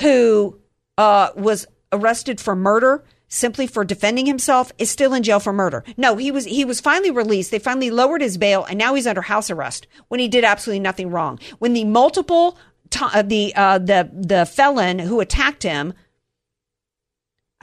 [0.00, 0.58] who
[0.98, 5.84] uh, was arrested for murder simply for defending himself is still in jail for murder.
[5.96, 7.50] No, he was he was finally released.
[7.50, 10.80] They finally lowered his bail, and now he's under house arrest when he did absolutely
[10.80, 11.38] nothing wrong.
[11.58, 12.58] When the multiple
[13.24, 15.94] the uh, the the felon who attacked him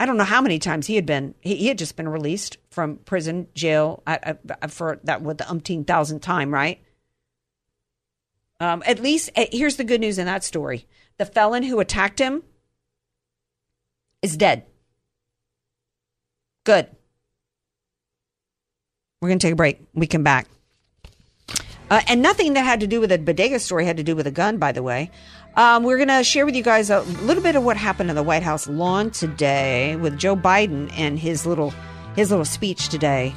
[0.02, 1.36] I don't know how many times he had been.
[1.40, 5.44] He, he had just been released from prison, jail I, I, for that with the
[5.44, 6.82] umpteen thousand time, right?
[8.58, 12.18] Um, at least eh, here's the good news in that story: the felon who attacked
[12.18, 12.42] him
[14.22, 14.66] is dead.
[16.64, 16.88] Good.
[19.20, 19.82] We're going to take a break.
[19.94, 20.48] We come back.
[21.92, 24.26] Uh, and nothing that had to do with the bodega story had to do with
[24.26, 25.10] a gun, by the way.
[25.56, 28.16] Um, we're going to share with you guys a little bit of what happened in
[28.16, 31.74] the White House lawn today with Joe Biden and his little
[32.16, 33.34] his little speech today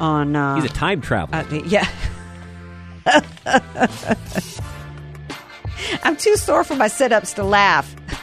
[0.00, 0.34] on.
[0.34, 1.36] Uh, He's a time traveler.
[1.36, 1.86] uh, yeah.
[6.02, 7.94] I'm too sore from my sit ups to laugh.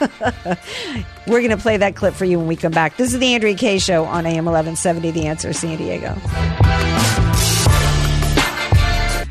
[1.28, 2.96] We're going to play that clip for you when we come back.
[2.96, 6.16] This is the Andrea Kaye Show on AM 1170, The Answer, San Diego.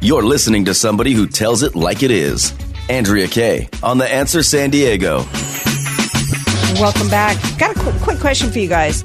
[0.06, 2.54] You're listening to somebody who tells it like it is.
[2.90, 5.26] Andrea Kaye on The Answer San Diego.
[6.80, 7.38] Welcome back.
[7.58, 9.04] Got a quick, quick question for you guys.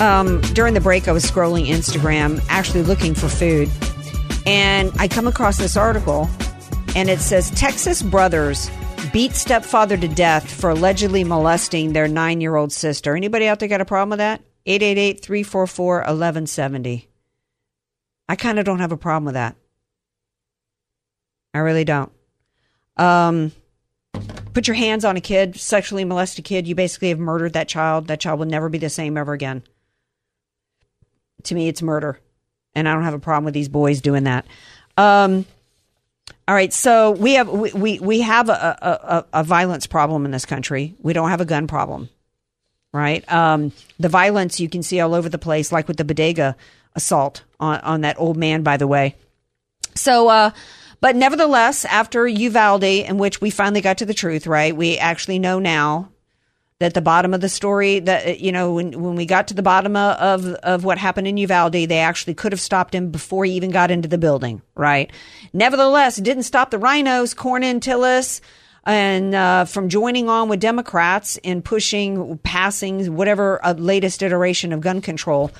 [0.00, 3.68] Um, during the break, I was scrolling Instagram, actually looking for food,
[4.46, 6.30] and I come across this article,
[6.94, 8.70] and it says Texas brothers
[9.12, 13.16] beat stepfather to death for allegedly molesting their nine year old sister.
[13.16, 14.42] Anybody out there got a problem with that?
[14.64, 17.08] 888 344 1170.
[18.28, 19.56] I kind of don't have a problem with that.
[21.54, 22.12] I really don't.
[22.96, 23.52] Um,
[24.52, 27.68] put your hands on a kid, sexually molest a kid, you basically have murdered that
[27.68, 28.08] child.
[28.08, 29.62] That child will never be the same ever again.
[31.44, 32.20] To me, it's murder.
[32.74, 34.46] And I don't have a problem with these boys doing that.
[34.96, 35.46] Um,
[36.46, 40.30] all right, so we have we, we, we have a, a, a, violence problem in
[40.30, 40.94] this country.
[41.00, 42.08] We don't have a gun problem,
[42.92, 43.30] right?
[43.32, 46.56] Um, the violence you can see all over the place, like with the bodega
[46.94, 49.16] assault on, on that old man, by the way.
[49.94, 50.50] So, uh,
[51.00, 54.76] but nevertheless, after Uvalde, in which we finally got to the truth, right?
[54.76, 56.10] We actually know now
[56.80, 59.62] that the bottom of the story that you know when when we got to the
[59.62, 63.52] bottom of of what happened in Uvalde, they actually could have stopped him before he
[63.52, 65.10] even got into the building, right?
[65.52, 68.40] Nevertheless, it didn't stop the RINOs, Cornyn, Tillis,
[68.84, 74.80] and uh, from joining on with Democrats in pushing, passing whatever uh, latest iteration of
[74.80, 75.50] gun control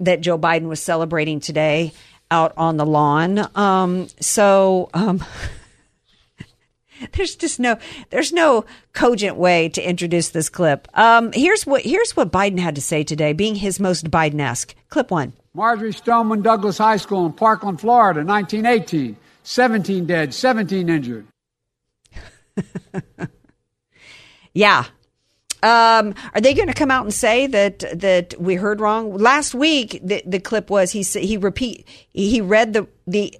[0.00, 1.92] that Joe Biden was celebrating today
[2.30, 3.48] out on the lawn.
[3.56, 4.90] Um, so.
[4.94, 5.24] Um,
[7.12, 7.78] there's just no
[8.10, 10.88] there's no cogent way to introduce this clip.
[10.94, 14.74] Um, here's what here's what Biden had to say today, being his most Biden-esque.
[14.88, 15.32] Clip one.
[15.54, 19.16] Marjory Stoneman Douglas High School in Parkland, Florida, 1918.
[19.44, 21.26] 17 dead, 17 injured.
[24.58, 24.86] Yeah.
[25.62, 29.16] Um, are they going to come out and say that that we heard wrong?
[29.16, 33.34] Last week, the, the clip was he he repeat he read the the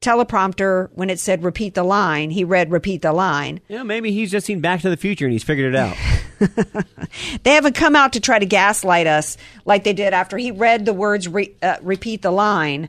[0.00, 2.30] teleprompter when it said repeat the line.
[2.30, 3.60] He read repeat the line.
[3.68, 5.96] Yeah, maybe he's just seen Back to the Future and he's figured it out.
[7.42, 10.86] they haven't come out to try to gaslight us like they did after he read
[10.86, 12.88] the words re, uh, repeat the line.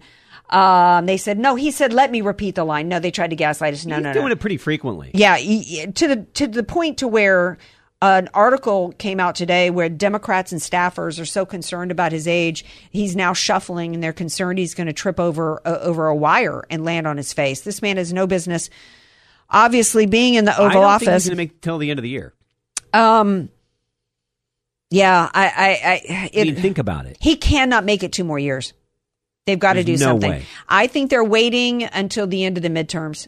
[0.50, 1.56] Um, they said no.
[1.56, 3.86] He said, "Let me repeat the line." No, they tried to gaslight us.
[3.86, 4.32] No, He's no, doing no.
[4.32, 5.12] it pretty frequently.
[5.14, 7.60] Yeah, to the to the point to where
[8.02, 12.64] an article came out today where Democrats and staffers are so concerned about his age,
[12.90, 16.64] he's now shuffling, and they're concerned he's going to trip over uh, over a wire
[16.70, 17.62] and land on his face.
[17.62, 18.70] This man has no business,
[19.50, 21.08] obviously, being in the Oval Office.
[21.08, 22.34] he's going to make till the end of the year.
[22.94, 23.50] um,
[24.90, 27.18] yeah, I, I, I, it, I mean, think about it.
[27.20, 28.74] he cannot make it two more years.
[29.46, 30.32] They've got to do no something.
[30.32, 30.46] way.
[30.68, 33.28] I think they're waiting until the end of the midterms.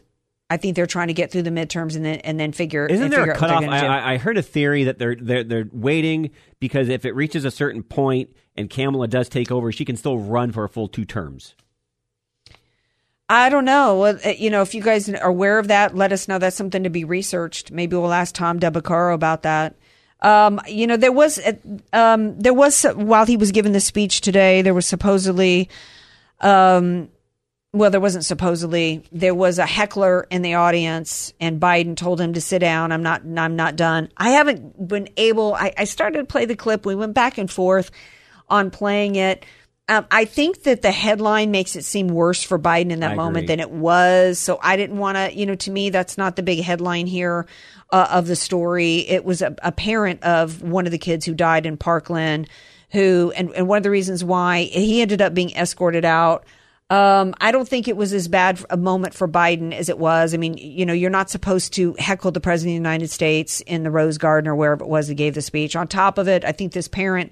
[0.51, 2.85] I think they're trying to get through the midterms and then and then figure.
[2.85, 3.89] Isn't there figure a out what they're cutoff?
[3.89, 3.97] I.
[3.97, 7.51] I I heard a theory that they're they're they're waiting because if it reaches a
[7.51, 11.05] certain point and Kamala does take over, she can still run for a full two
[11.05, 11.55] terms.
[13.29, 14.03] I don't know.
[14.03, 16.37] Uh, You know, if you guys are aware of that, let us know.
[16.37, 17.71] That's something to be researched.
[17.71, 19.77] Maybe we'll ask Tom Del Beccaro about that.
[20.19, 21.53] Um, you know, there was uh,
[21.93, 25.69] um, there was while he was giving the speech today, there was supposedly,
[26.41, 27.07] um,
[27.73, 29.03] well, there wasn't supposedly.
[29.11, 32.91] There was a heckler in the audience, and Biden told him to sit down.
[32.91, 33.21] I'm not.
[33.37, 34.09] I'm not done.
[34.17, 35.55] I haven't been able.
[35.55, 36.85] I, I started to play the clip.
[36.85, 37.91] We went back and forth
[38.49, 39.45] on playing it.
[39.87, 43.15] Um, I think that the headline makes it seem worse for Biden in that I
[43.15, 43.47] moment agree.
[43.47, 44.37] than it was.
[44.37, 47.45] So I didn't want to, you know, to me, that's not the big headline here
[47.91, 48.99] uh, of the story.
[48.99, 52.47] It was a, a parent of one of the kids who died in Parkland,
[52.91, 56.45] who, and, and one of the reasons why he ended up being escorted out.
[56.91, 60.33] Um, I don't think it was as bad a moment for Biden as it was.
[60.33, 63.61] I mean, you know, you're not supposed to heckle the president of the United States
[63.61, 65.73] in the Rose Garden or wherever it was he gave the speech.
[65.73, 67.31] On top of it, I think this parent,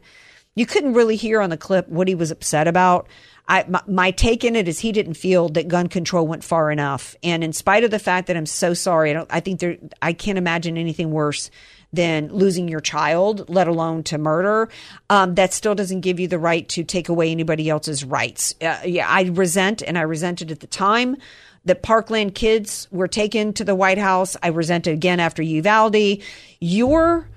[0.56, 3.10] you couldn't really hear on the clip what he was upset about.
[3.50, 6.72] I, my, my take in it is he didn't feel that gun control went far
[6.72, 7.18] enough.
[7.22, 9.76] And in spite of the fact that I'm so sorry, I don't, I think there,
[10.02, 11.52] I can't imagine anything worse
[11.92, 14.70] than losing your child, let alone to murder.
[15.10, 18.54] Um, that still doesn't give you the right to take away anybody else's rights.
[18.62, 21.18] Uh, yeah, I resent, and I resented at the time
[21.66, 24.38] that Parkland kids were taken to the White House.
[24.42, 26.22] I resented again after Uvalde.
[26.60, 27.28] Your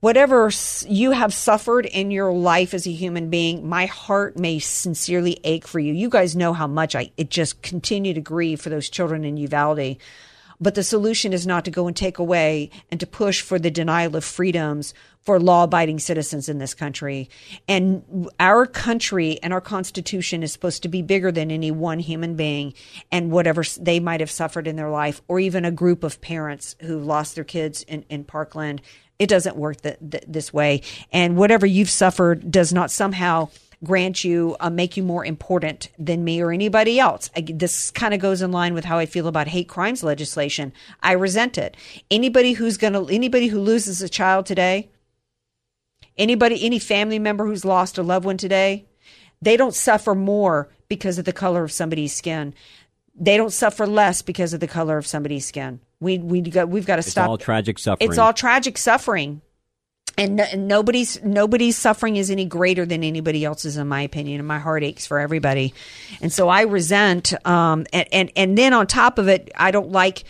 [0.00, 0.50] whatever
[0.86, 5.66] you have suffered in your life as a human being, my heart may sincerely ache
[5.66, 5.92] for you.
[5.92, 9.36] You guys know how much I it just continue to grieve for those children in
[9.36, 9.96] Uvalde.
[10.60, 13.70] But the solution is not to go and take away and to push for the
[13.70, 14.92] denial of freedoms
[15.22, 17.28] for law abiding citizens in this country.
[17.68, 22.36] And our country and our constitution is supposed to be bigger than any one human
[22.36, 22.74] being
[23.12, 26.76] and whatever they might have suffered in their life, or even a group of parents
[26.80, 28.82] who lost their kids in, in Parkland.
[29.18, 30.80] It doesn't work th- th- this way.
[31.12, 33.50] And whatever you've suffered does not somehow
[33.82, 37.30] grant you uh, make you more important than me or anybody else.
[37.34, 40.72] I, this kind of goes in line with how i feel about hate crimes legislation.
[41.02, 41.76] I resent it.
[42.10, 44.90] Anybody who's gonna anybody who loses a child today
[46.18, 48.84] anybody any family member who's lost a loved one today
[49.42, 52.54] they don't suffer more because of the color of somebody's skin.
[53.14, 55.80] They don't suffer less because of the color of somebody's skin.
[55.98, 58.08] We we got we've got to It's stop all tragic suffering.
[58.08, 59.42] it's all tragic suffering
[60.20, 64.38] and, no- and nobody's nobody's suffering is any greater than anybody else's in my opinion
[64.38, 65.74] and my heart aches for everybody.
[66.20, 69.90] And so i resent um and and, and then on top of it i don't
[69.90, 70.24] like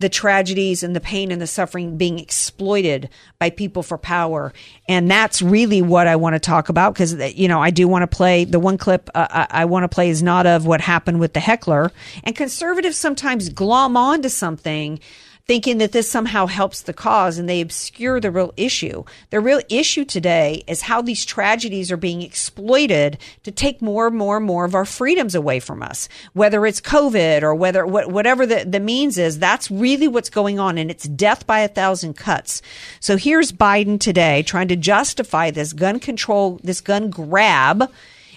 [0.00, 4.52] the tragedies and the pain and the suffering being exploited by people for power.
[4.88, 8.02] And that's really what i want to talk about because you know i do want
[8.02, 10.80] to play the one clip uh, i, I want to play is not of what
[10.80, 11.92] happened with the heckler.
[12.24, 15.00] And conservatives sometimes glom onto something
[15.46, 19.04] thinking that this somehow helps the cause and they obscure the real issue.
[19.28, 24.16] The real issue today is how these tragedies are being exploited to take more and
[24.16, 26.08] more and more of our freedoms away from us.
[26.32, 30.78] Whether it's COVID or whether whatever the, the means is, that's really what's going on
[30.78, 32.62] and it's death by a thousand cuts.
[33.00, 37.90] So here's Biden today trying to justify this gun control, this gun grab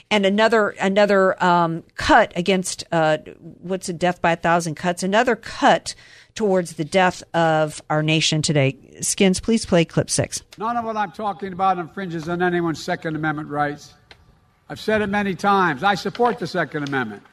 [0.09, 3.17] and another another um, cut against uh,
[3.61, 5.03] what's a death by a thousand cuts?
[5.03, 5.95] Another cut
[6.37, 8.77] towards the death of our nation today.
[9.01, 10.41] Skins, please play clip six.
[10.57, 13.93] None of what I'm talking about infringes on anyone's Second Amendment rights.
[14.69, 15.83] I've said it many times.
[15.83, 17.23] I support the Second Amendment.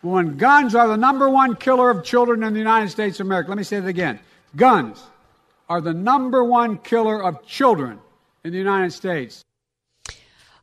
[0.00, 3.50] When guns are the number one killer of children in the United States of America,
[3.50, 4.18] let me say it again.
[4.56, 5.02] Guns
[5.68, 7.98] are the number one killer of children
[8.44, 9.42] in the United States.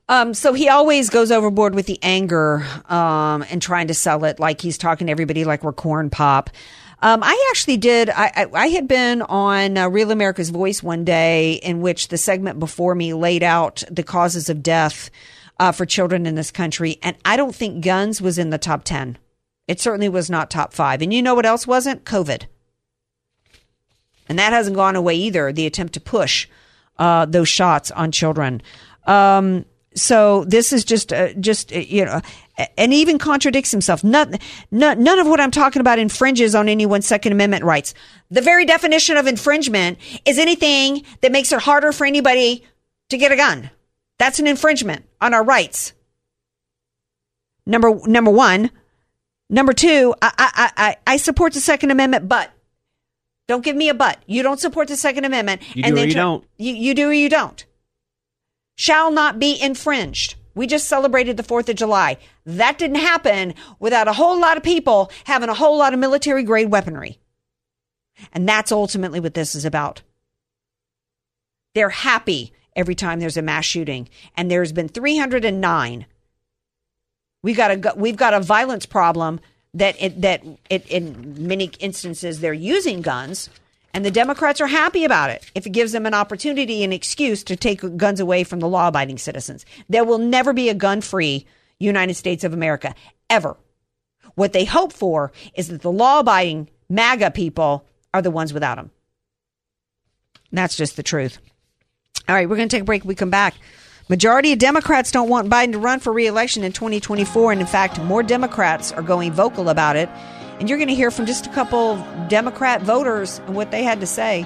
[0.10, 4.40] Um, so he always goes overboard with the anger um, and trying to sell it
[4.40, 6.50] like he's talking to everybody like we're corn pop.
[7.04, 8.10] Um, I actually did.
[8.10, 12.18] I, I, I had been on uh, Real America's Voice one day in which the
[12.18, 15.12] segment before me laid out the causes of death
[15.60, 18.86] uh, for children in this country, and I don't think guns was in the top
[18.86, 19.18] ten.
[19.68, 21.02] It certainly was not top five.
[21.02, 22.06] And you know what else wasn't?
[22.06, 22.44] COVID.
[24.30, 25.52] And that hasn't gone away either.
[25.52, 26.48] The attempt to push
[26.98, 28.62] uh, those shots on children.
[29.06, 32.22] Um, so this is just, uh, just uh, you know,
[32.78, 34.04] and even contradicts himself.
[34.04, 34.38] None,
[34.72, 37.94] none, none of what I'm talking about infringes on anyone's Second Amendment rights.
[38.30, 42.64] The very definition of infringement is anything that makes it harder for anybody
[43.10, 43.70] to get a gun.
[44.20, 45.94] That's an infringement on our rights.
[47.66, 48.72] Number number one.
[49.50, 52.52] Number two, I, I, I, I support the Second Amendment, but
[53.48, 54.18] don't give me a but.
[54.26, 55.62] You don't support the Second Amendment.
[55.76, 56.46] You do or you don't.
[56.58, 57.64] You, you do or you don't.
[58.76, 60.36] Shall not be infringed.
[60.56, 62.18] We just celebrated the 4th of July.
[62.46, 66.44] That didn't happen without a whole lot of people having a whole lot of military
[66.44, 67.20] grade weaponry.
[68.32, 70.02] And that's ultimately what this is about.
[71.74, 74.10] They're happy every time there's a mass shooting.
[74.38, 76.06] And there's been 309
[77.44, 79.40] we got a we've got a violence problem
[79.76, 83.50] that it, that it, in many instances they're using guns,
[83.94, 87.44] and the Democrats are happy about it if it gives them an opportunity, an excuse
[87.44, 89.66] to take guns away from the law-abiding citizens.
[89.88, 91.46] There will never be a gun-free
[91.80, 92.96] United States of America
[93.30, 93.58] ever.
[94.36, 98.92] What they hope for is that the law-abiding MAGA people are the ones without them.
[100.52, 101.40] that's just the truth.
[102.28, 103.04] All right, we're going to take a break.
[103.04, 103.56] We come back.
[104.10, 107.54] Majority of Democrats don't want Biden to run for reelection in 2024.
[107.54, 110.10] And in fact, more Democrats are going vocal about it.
[110.64, 111.98] And you're going to hear from just a couple
[112.30, 114.46] Democrat voters and what they had to say.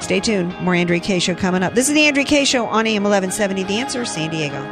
[0.00, 0.58] Stay tuned.
[0.62, 1.74] More Andrea Kaye Show coming up.
[1.74, 3.64] This is the Andrea Kaye Show on AM 1170.
[3.64, 4.62] The Answer, San Diego.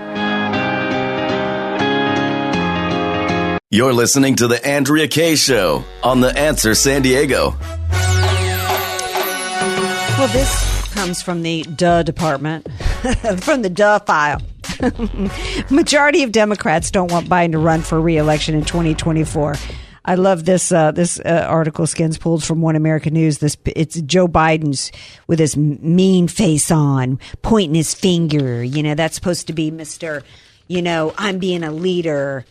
[3.68, 7.54] You're listening to The Andrea Kaye Show on The Answer San Diego.
[10.16, 12.66] Well, this comes from the duh department,
[13.40, 14.40] from the duh file.
[15.70, 19.56] Majority of Democrats don't want Biden to run for reelection in 2024.
[20.04, 23.38] I love this uh, this uh, article skins pulled from One American News.
[23.38, 24.92] This it's Joe Biden's
[25.26, 28.62] with his mean face on, pointing his finger.
[28.62, 30.22] You know that's supposed to be Mister.
[30.68, 32.44] You know I'm being a leader.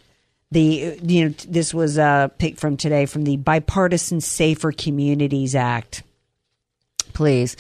[0.52, 6.04] The you know this was uh, picked from today from the Bipartisan Safer Communities Act.
[7.14, 7.58] Please,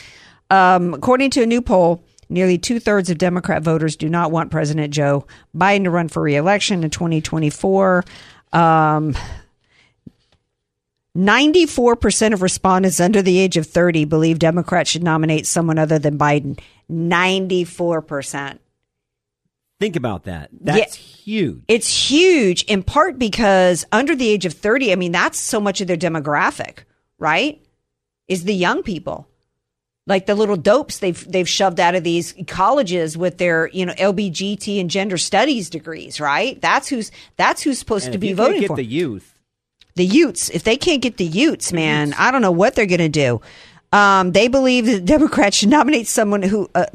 [0.49, 4.51] um, according to a new poll, nearly two thirds of Democrat voters do not want
[4.51, 5.25] President Joe
[5.55, 8.05] Biden to run for reelection in 2024.
[8.53, 9.15] Um,
[11.17, 16.17] 94% of respondents under the age of 30 believe Democrats should nominate someone other than
[16.17, 16.59] Biden.
[16.91, 18.59] 94%.
[19.79, 20.49] Think about that.
[20.59, 21.63] That's yeah, huge.
[21.67, 25.79] It's huge in part because under the age of 30, I mean, that's so much
[25.79, 26.79] of their demographic,
[27.17, 27.63] right?
[28.27, 29.29] Is the young people
[30.09, 33.93] like the little dopes they've they've shoved out of these colleges with their you know
[33.93, 36.59] LBGT and gender studies degrees, right?
[36.59, 39.38] That's who's that's who's supposed and to be you voting get for the youth.
[39.99, 40.49] The Utes.
[40.51, 43.41] if they can't get the Utes, man, I don't know what they're going to do.
[43.91, 46.85] Um, they believe that Democrats should nominate someone who, uh,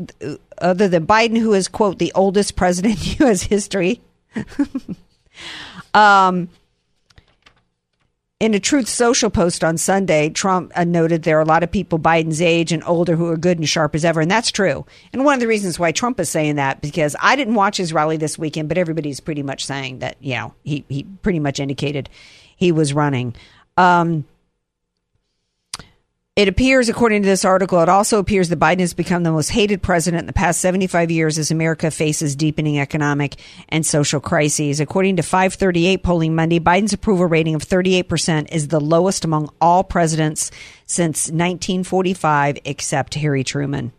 [0.56, 3.42] other than Biden, who is quote the oldest president in U.S.
[3.42, 4.00] history.
[5.94, 6.48] um,
[8.40, 11.70] in a Truth Social post on Sunday, Trump uh, noted there are a lot of
[11.70, 14.86] people Biden's age and older who are good and sharp as ever, and that's true.
[15.12, 17.92] And one of the reasons why Trump is saying that because I didn't watch his
[17.92, 21.60] rally this weekend, but everybody's pretty much saying that you know he he pretty much
[21.60, 22.08] indicated
[22.56, 23.34] he was running.
[23.76, 24.24] Um,
[26.36, 29.50] it appears, according to this article, it also appears that Biden has become the most
[29.50, 33.36] hated president in the past 75 years as America faces deepening economic
[33.68, 34.80] and social crises.
[34.80, 39.84] According to 538 polling Monday, Biden's approval rating of 38% is the lowest among all
[39.84, 40.50] presidents
[40.86, 43.92] since 1945, except Harry Truman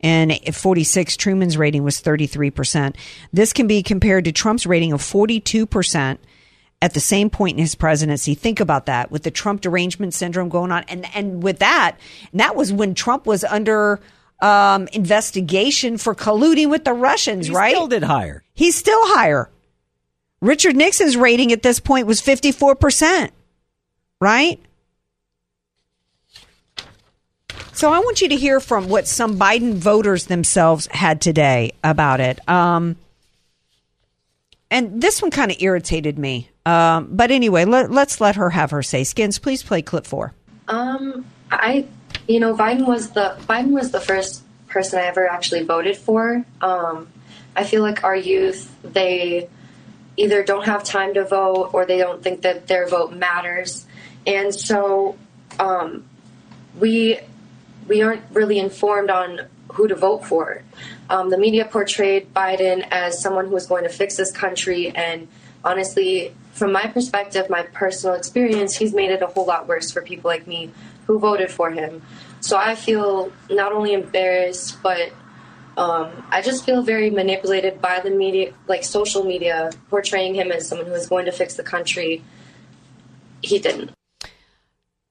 [0.00, 2.96] and 46 Truman's rating was 33%.
[3.32, 6.18] This can be compared to Trump's rating of 42%
[6.82, 8.34] at the same point in his presidency.
[8.34, 10.84] Think about that with the Trump derangement syndrome going on.
[10.84, 11.96] And, and with that,
[12.32, 14.00] and that was when Trump was under
[14.40, 17.74] um, investigation for colluding with the Russians, he right?
[17.74, 18.42] Still did higher.
[18.54, 19.50] He's still higher.
[20.40, 23.30] Richard Nixon's rating at this point was 54%,
[24.20, 24.58] right?
[27.72, 32.20] So I want you to hear from what some Biden voters themselves had today about
[32.20, 32.46] it.
[32.48, 32.96] Um,
[34.70, 36.49] and this one kind of irritated me.
[36.66, 39.04] Um, but anyway, let, us let her have her say.
[39.04, 40.34] Skins, please play clip four.
[40.68, 41.86] Um, I,
[42.28, 46.44] you know, Biden was the Biden was the first person I ever actually voted for.
[46.60, 47.08] Um,
[47.56, 49.48] I feel like our youth they
[50.16, 53.86] either don't have time to vote or they don't think that their vote matters,
[54.26, 55.16] and so
[55.58, 56.04] um,
[56.78, 57.18] we
[57.88, 59.40] we aren't really informed on
[59.72, 60.62] who to vote for.
[61.08, 65.26] Um, the media portrayed Biden as someone who was going to fix this country, and
[65.64, 70.02] honestly, from my perspective, my personal experience, he's made it a whole lot worse for
[70.02, 70.70] people like me
[71.06, 72.02] who voted for him.
[72.40, 75.12] So I feel not only embarrassed, but
[75.76, 80.68] um, I just feel very manipulated by the media, like social media, portraying him as
[80.68, 82.22] someone who is going to fix the country.
[83.42, 83.90] He didn't.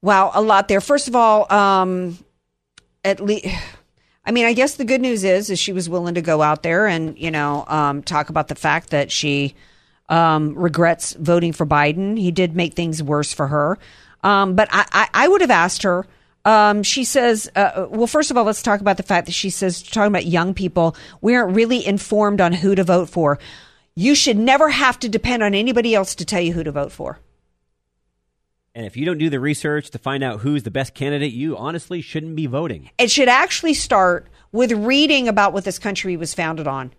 [0.01, 0.81] Wow, a lot there.
[0.81, 2.17] First of all, um,
[3.03, 3.47] at least,
[4.25, 6.63] I mean, I guess the good news is, is she was willing to go out
[6.63, 9.55] there and you know um, talk about the fact that she
[10.09, 12.17] um, regrets voting for Biden.
[12.19, 13.77] He did make things worse for her,
[14.23, 16.05] um, but I, I, I would have asked her.
[16.45, 19.49] Um, she says, uh, well, first of all, let's talk about the fact that she
[19.49, 23.39] says, talking about young people, we aren't really informed on who to vote for.
[23.93, 26.91] You should never have to depend on anybody else to tell you who to vote
[26.91, 27.19] for.
[28.73, 31.57] And if you don't do the research to find out who's the best candidate, you
[31.57, 32.89] honestly shouldn't be voting.
[32.97, 36.93] It should actually start with reading about what this country was founded on.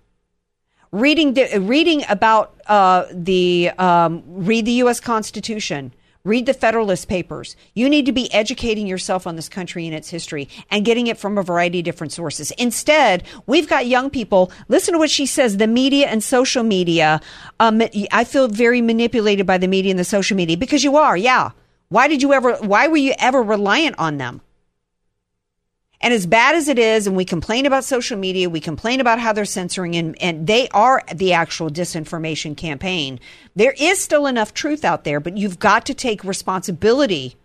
[0.93, 1.35] Reading,
[1.67, 5.01] reading about uh, the um, read the U.S.
[5.01, 5.93] Constitution,
[6.23, 7.57] read the Federalist Papers.
[7.75, 11.19] You need to be educating yourself on this country and its history and getting it
[11.19, 12.53] from a variety of different sources.
[12.53, 14.53] Instead, we've got young people.
[14.69, 15.57] Listen to what she says.
[15.57, 17.21] The media and social media.
[17.59, 21.17] Um, I feel very manipulated by the media and the social media because you are.
[21.17, 21.51] Yeah.
[21.89, 22.55] Why did you ever?
[22.59, 24.43] Why were you ever reliant on them?
[26.03, 29.19] And as bad as it is, and we complain about social media, we complain about
[29.19, 33.21] how they're censoring, and, and they are the actual disinformation campaign.
[33.55, 37.37] There is still enough truth out there, but you've got to take responsibility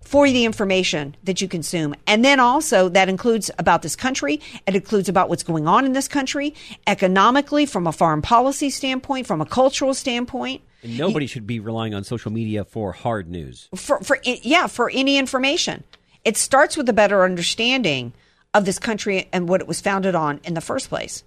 [0.00, 1.94] for the information that you consume.
[2.06, 4.40] And then also that includes about this country.
[4.66, 6.54] It includes about what's going on in this country
[6.86, 10.60] economically, from a foreign policy standpoint, from a cultural standpoint.
[10.82, 13.68] And nobody should be relying on social media for hard news.
[13.74, 15.84] For, for yeah, for any information.
[16.24, 18.12] It starts with a better understanding
[18.52, 21.24] of this country and what it was founded on in the first place.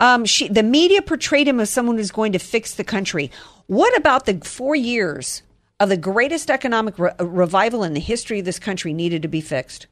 [0.00, 3.30] Um, she, the media portrayed him as someone who's going to fix the country.
[3.66, 5.42] What about the four years
[5.80, 9.40] of the greatest economic re- revival in the history of this country needed to be
[9.40, 9.86] fixed?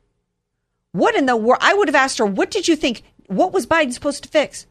[0.93, 1.61] What in the world?
[1.63, 3.03] I would have asked her, what did you think?
[3.27, 4.67] What was Biden supposed to fix?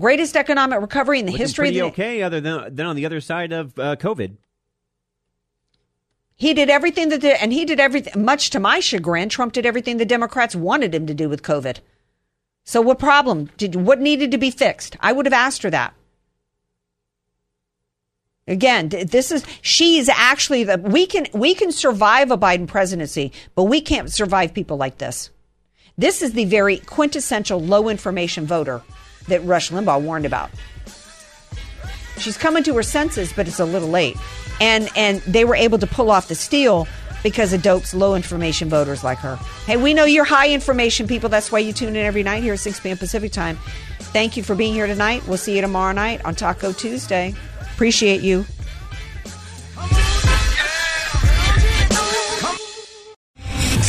[0.00, 2.96] Greatest economic recovery in the Looking history pretty of the okay, other than than on
[2.96, 4.36] the other side of uh, COVID.
[6.36, 9.64] He did everything that, the, and he did everything, much to my chagrin, Trump did
[9.64, 11.78] everything the Democrats wanted him to do with COVID.
[12.64, 14.96] So what problem did, what needed to be fixed?
[15.00, 15.94] I would have asked her that.
[18.48, 23.32] Again, this is, she is actually the, we can, we can survive a Biden presidency,
[23.54, 25.30] but we can't survive people like this.
[25.98, 28.82] This is the very quintessential low information voter
[29.28, 30.50] that Rush Limbaugh warned about.
[32.18, 34.16] She's coming to her senses, but it's a little late.
[34.60, 36.88] And and they were able to pull off the steal
[37.22, 39.36] because of Dope's low information voters like her.
[39.66, 41.28] Hey, we know you're high information people.
[41.28, 42.96] That's why you tune in every night here at 6 p.m.
[42.96, 43.58] Pacific time.
[43.98, 45.26] Thank you for being here tonight.
[45.26, 47.34] We'll see you tomorrow night on Taco Tuesday.
[47.60, 48.46] Appreciate you.